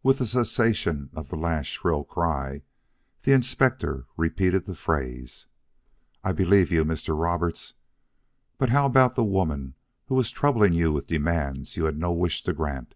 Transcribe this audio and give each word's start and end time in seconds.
With 0.00 0.18
the 0.18 0.26
cessation 0.26 1.10
of 1.12 1.28
the 1.28 1.34
last 1.34 1.66
shrill 1.66 2.04
cry, 2.04 2.62
the 3.22 3.32
Inspector 3.32 4.06
repeated 4.16 4.64
the 4.64 4.76
phrase: 4.76 5.48
"I 6.22 6.30
believe 6.30 6.70
you, 6.70 6.84
Mr. 6.84 7.20
Roberts. 7.20 7.74
But 8.58 8.68
how 8.70 8.86
about 8.86 9.16
the 9.16 9.24
woman 9.24 9.74
who 10.06 10.14
was 10.14 10.30
troubling 10.30 10.72
you 10.72 10.92
with 10.92 11.08
demands 11.08 11.76
you 11.76 11.86
had 11.86 11.98
no 11.98 12.12
wish 12.12 12.44
to 12.44 12.52
grant? 12.52 12.94